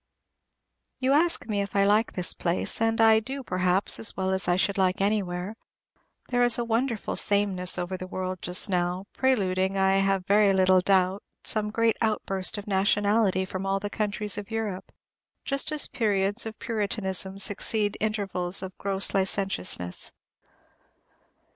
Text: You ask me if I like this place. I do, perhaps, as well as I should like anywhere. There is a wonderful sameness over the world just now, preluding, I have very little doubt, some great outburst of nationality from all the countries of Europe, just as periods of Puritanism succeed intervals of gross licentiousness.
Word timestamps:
You 0.99 1.13
ask 1.13 1.45
me 1.45 1.61
if 1.61 1.75
I 1.75 1.83
like 1.83 2.13
this 2.13 2.33
place. 2.33 2.81
I 2.81 3.19
do, 3.19 3.43
perhaps, 3.43 3.99
as 3.99 4.17
well 4.17 4.31
as 4.31 4.47
I 4.47 4.55
should 4.55 4.79
like 4.79 4.99
anywhere. 4.99 5.53
There 6.29 6.41
is 6.41 6.57
a 6.57 6.63
wonderful 6.65 7.15
sameness 7.15 7.77
over 7.77 7.97
the 7.97 8.07
world 8.07 8.41
just 8.41 8.67
now, 8.67 9.05
preluding, 9.13 9.77
I 9.77 9.97
have 9.97 10.25
very 10.25 10.53
little 10.53 10.81
doubt, 10.81 11.21
some 11.43 11.69
great 11.69 11.97
outburst 12.01 12.57
of 12.57 12.65
nationality 12.65 13.45
from 13.45 13.63
all 13.67 13.79
the 13.79 13.91
countries 13.91 14.39
of 14.39 14.49
Europe, 14.49 14.91
just 15.45 15.71
as 15.71 15.85
periods 15.85 16.47
of 16.47 16.57
Puritanism 16.57 17.37
succeed 17.37 17.95
intervals 18.01 18.63
of 18.63 18.75
gross 18.79 19.13
licentiousness. 19.13 20.11